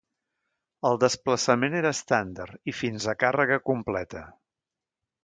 [0.89, 4.25] El desplaçament era estàndard i fins a càrrega completa.